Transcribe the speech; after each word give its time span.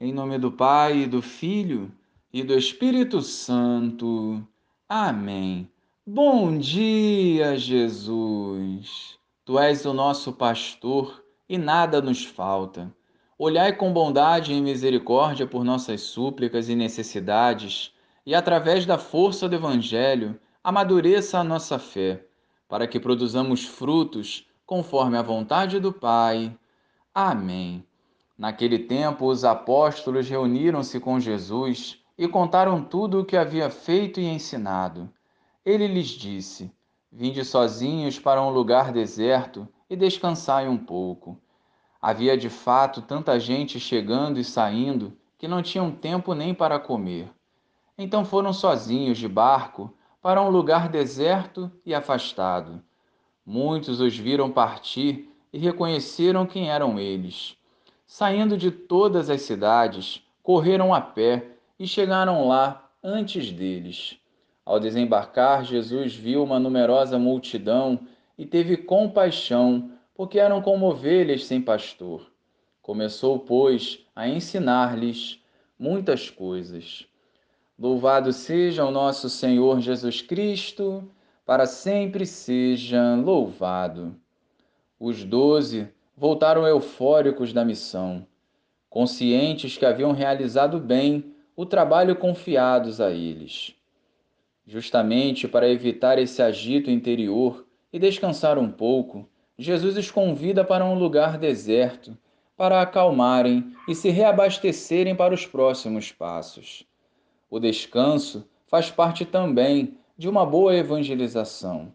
Em 0.00 0.12
nome 0.12 0.38
do 0.38 0.52
Pai, 0.52 0.98
e 0.98 1.06
do 1.08 1.20
Filho 1.20 1.90
e 2.32 2.44
do 2.44 2.56
Espírito 2.56 3.20
Santo. 3.20 4.46
Amém. 4.88 5.68
Bom 6.06 6.56
dia, 6.56 7.58
Jesus. 7.58 9.18
Tu 9.44 9.58
és 9.58 9.84
o 9.84 9.92
nosso 9.92 10.32
pastor 10.32 11.24
e 11.48 11.58
nada 11.58 12.00
nos 12.00 12.24
falta. 12.24 12.94
Olhai 13.36 13.72
com 13.72 13.92
bondade 13.92 14.52
e 14.52 14.60
misericórdia 14.60 15.48
por 15.48 15.64
nossas 15.64 16.02
súplicas 16.02 16.68
e 16.68 16.76
necessidades, 16.76 17.92
e 18.24 18.36
através 18.36 18.86
da 18.86 18.98
força 18.98 19.48
do 19.48 19.56
Evangelho, 19.56 20.38
amadureça 20.62 21.40
a 21.40 21.44
nossa 21.44 21.76
fé, 21.76 22.24
para 22.68 22.86
que 22.86 23.00
produzamos 23.00 23.64
frutos 23.64 24.46
conforme 24.64 25.18
a 25.18 25.22
vontade 25.22 25.80
do 25.80 25.92
Pai. 25.92 26.56
Amém. 27.12 27.84
Naquele 28.38 28.78
tempo, 28.78 29.26
os 29.26 29.44
apóstolos 29.44 30.28
reuniram-se 30.28 31.00
com 31.00 31.18
Jesus 31.18 31.98
e 32.16 32.28
contaram 32.28 32.84
tudo 32.84 33.20
o 33.20 33.24
que 33.24 33.36
havia 33.36 33.68
feito 33.68 34.20
e 34.20 34.26
ensinado. 34.26 35.10
Ele 35.66 35.88
lhes 35.88 36.06
disse: 36.06 36.72
Vinde 37.10 37.44
sozinhos 37.44 38.16
para 38.16 38.40
um 38.40 38.50
lugar 38.50 38.92
deserto 38.92 39.66
e 39.90 39.96
descansai 39.96 40.68
um 40.68 40.76
pouco. 40.76 41.36
Havia 42.00 42.38
de 42.38 42.48
fato 42.48 43.02
tanta 43.02 43.40
gente 43.40 43.80
chegando 43.80 44.38
e 44.38 44.44
saindo 44.44 45.18
que 45.36 45.48
não 45.48 45.60
tinham 45.60 45.90
tempo 45.90 46.32
nem 46.32 46.54
para 46.54 46.78
comer. 46.78 47.28
Então 47.98 48.24
foram 48.24 48.52
sozinhos 48.52 49.18
de 49.18 49.26
barco 49.26 49.92
para 50.22 50.40
um 50.40 50.48
lugar 50.48 50.88
deserto 50.88 51.72
e 51.84 51.92
afastado. 51.92 52.80
Muitos 53.44 54.00
os 54.00 54.16
viram 54.16 54.48
partir 54.48 55.28
e 55.52 55.58
reconheceram 55.58 56.46
quem 56.46 56.70
eram 56.70 57.00
eles 57.00 57.57
saindo 58.08 58.56
de 58.56 58.70
todas 58.70 59.28
as 59.28 59.42
cidades, 59.42 60.22
correram 60.42 60.94
a 60.94 61.00
pé 61.00 61.44
e 61.78 61.86
chegaram 61.86 62.48
lá 62.48 62.90
antes 63.04 63.52
deles. 63.52 64.18
Ao 64.64 64.80
desembarcar, 64.80 65.62
Jesus 65.62 66.14
viu 66.14 66.42
uma 66.42 66.58
numerosa 66.58 67.18
multidão 67.18 68.00
e 68.36 68.46
teve 68.46 68.78
compaixão, 68.78 69.92
porque 70.14 70.38
eram 70.38 70.62
como 70.62 70.86
ovelhas 70.86 71.44
sem 71.44 71.60
pastor. 71.60 72.32
Começou, 72.80 73.40
pois, 73.40 74.06
a 74.16 74.26
ensinar-lhes 74.26 75.42
muitas 75.78 76.30
coisas. 76.30 77.06
Louvado 77.78 78.32
seja 78.32 78.86
o 78.86 78.90
nosso 78.90 79.28
Senhor 79.28 79.80
Jesus 79.80 80.22
Cristo, 80.22 81.06
para 81.44 81.66
sempre 81.66 82.24
seja 82.24 83.14
louvado. 83.16 84.16
Os 84.98 85.24
doze 85.24 85.88
voltaram 86.18 86.66
eufóricos 86.66 87.52
da 87.52 87.64
missão, 87.64 88.26
conscientes 88.90 89.78
que 89.78 89.86
haviam 89.86 90.10
realizado 90.10 90.80
bem 90.80 91.32
o 91.54 91.64
trabalho 91.64 92.16
confiados 92.16 93.00
a 93.00 93.12
eles. 93.12 93.76
Justamente 94.66 95.46
para 95.46 95.68
evitar 95.68 96.18
esse 96.18 96.42
agito 96.42 96.90
interior 96.90 97.64
e 97.92 98.00
descansar 98.00 98.58
um 98.58 98.70
pouco, 98.70 99.28
Jesus 99.56 99.96
os 99.96 100.10
convida 100.10 100.64
para 100.64 100.84
um 100.84 100.98
lugar 100.98 101.38
deserto 101.38 102.18
para 102.56 102.82
acalmarem 102.82 103.72
e 103.86 103.94
se 103.94 104.10
reabastecerem 104.10 105.14
para 105.14 105.32
os 105.32 105.46
próximos 105.46 106.10
passos. 106.10 106.84
O 107.48 107.60
descanso 107.60 108.44
faz 108.66 108.90
parte 108.90 109.24
também 109.24 109.96
de 110.16 110.28
uma 110.28 110.44
boa 110.44 110.74
evangelização. 110.74 111.92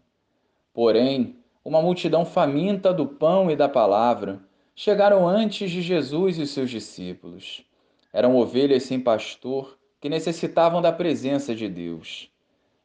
Porém, 0.72 1.36
uma 1.64 1.80
multidão 1.80 2.26
faminta 2.26 2.92
do 2.92 3.06
pão 3.06 3.50
e 3.50 3.56
da 3.56 3.68
palavra, 3.68 4.40
chegaram 4.76 5.26
antes 5.26 5.70
de 5.70 5.80
Jesus 5.80 6.38
e 6.38 6.46
seus 6.46 6.68
discípulos. 6.68 7.64
Eram 8.12 8.36
ovelhas 8.36 8.82
sem 8.82 9.00
pastor 9.00 9.78
que 10.00 10.08
necessitavam 10.10 10.82
da 10.82 10.92
presença 10.92 11.54
de 11.54 11.68
Deus. 11.68 12.28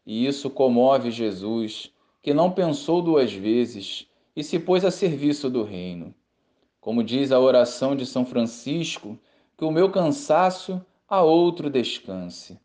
E 0.05 0.25
isso 0.25 0.50
comove 0.50 1.11
Jesus, 1.11 1.91
que 2.22 2.33
não 2.33 2.50
pensou 2.50 3.01
duas 3.01 3.34
vezes 3.34 4.07
e 4.35 4.44
se 4.44 4.57
pôs 4.57 4.85
a 4.85 4.91
serviço 4.91 5.50
do 5.50 5.63
reino. 5.63 6.16
Como 6.79 7.03
diz 7.03 7.31
a 7.34 7.40
oração 7.40 7.96
de 7.96 8.06
São 8.06 8.25
Francisco, 8.25 9.19
que 9.57 9.66
o 9.66 9.72
meu 9.72 9.91
cansaço 9.91 10.81
a 11.07 11.22
outro 11.22 11.69
descanse. 11.69 12.57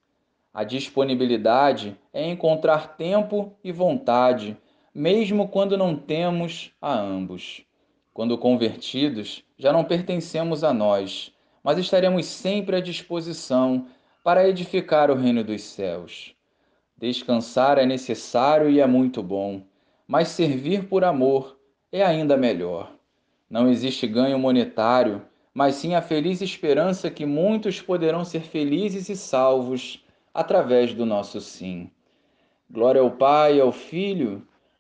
A 0.52 0.62
disponibilidade 0.62 1.98
é 2.12 2.25
encontrar 2.31 2.96
tempo 2.96 3.52
e 3.64 3.72
vontade 3.72 4.56
mesmo 4.94 5.49
quando 5.49 5.77
não 5.77 5.97
temos 5.97 6.71
a 6.81 6.97
ambos. 6.97 7.65
Quando 8.12 8.38
convertidos, 8.38 9.43
já 9.59 9.72
não 9.72 9.82
pertencemos 9.82 10.62
a 10.62 10.72
nós, 10.72 11.32
mas 11.65 11.78
estaremos 11.78 12.27
sempre 12.27 12.77
à 12.77 12.81
disposição 12.81 13.88
para 14.22 14.49
edificar 14.49 15.10
o 15.10 15.16
reino 15.16 15.43
dos 15.43 15.62
céus. 15.62 16.32
Descansar 16.97 17.77
é 17.77 17.84
necessário 17.84 18.71
e 18.71 18.78
é 18.78 18.87
muito 18.87 19.21
bom, 19.21 19.62
mas 20.06 20.28
servir 20.28 20.84
por 20.84 21.03
amor 21.03 21.59
é 21.91 22.05
ainda 22.05 22.37
melhor. 22.37 22.93
Não 23.50 23.69
existe 23.69 24.06
ganho 24.06 24.38
monetário, 24.38 25.22
mas 25.53 25.75
sim 25.75 25.97
a 25.97 26.03
feliz 26.03 26.41
esperança 26.41 27.11
que 27.11 27.26
muitos 27.26 27.81
poderão 27.81 28.25
ser 28.25 28.43
felizes 28.43 29.09
e 29.09 29.16
salvos 29.16 30.05
através 30.32 30.94
do 30.94 31.05
nosso 31.05 31.41
sim. 31.41 31.91
Glória 32.71 33.00
ao 33.00 33.11
Pai, 33.11 33.61
ao 33.61 33.72
Filho 33.72 34.47